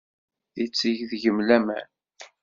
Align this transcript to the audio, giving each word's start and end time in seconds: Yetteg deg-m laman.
Yetteg 0.59 0.99
deg-m 1.09 1.37
laman. 1.47 1.87